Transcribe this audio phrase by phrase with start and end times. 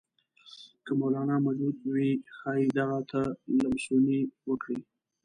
[0.85, 3.21] که مولنا موجود وي ښايي دغه ته
[3.59, 4.79] لمسونې وکړي.